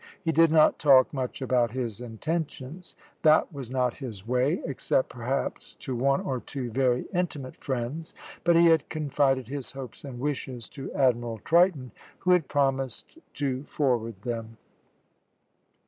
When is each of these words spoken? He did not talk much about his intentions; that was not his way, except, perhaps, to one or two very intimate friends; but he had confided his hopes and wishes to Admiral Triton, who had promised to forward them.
He 0.23 0.31
did 0.31 0.51
not 0.51 0.79
talk 0.79 1.13
much 1.13 1.43
about 1.43 1.73
his 1.73 2.01
intentions; 2.01 2.95
that 3.21 3.53
was 3.53 3.69
not 3.69 3.93
his 3.97 4.27
way, 4.27 4.59
except, 4.65 5.09
perhaps, 5.09 5.75
to 5.75 5.95
one 5.95 6.21
or 6.21 6.39
two 6.39 6.71
very 6.71 7.05
intimate 7.13 7.55
friends; 7.63 8.15
but 8.43 8.55
he 8.55 8.65
had 8.65 8.89
confided 8.89 9.47
his 9.47 9.73
hopes 9.73 10.03
and 10.03 10.19
wishes 10.19 10.67
to 10.69 10.91
Admiral 10.95 11.37
Triton, 11.43 11.91
who 12.17 12.31
had 12.31 12.47
promised 12.47 13.19
to 13.35 13.61
forward 13.65 14.19
them. 14.23 14.57